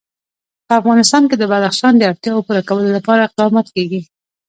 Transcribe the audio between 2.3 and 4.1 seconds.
پوره کولو لپاره اقدامات کېږي.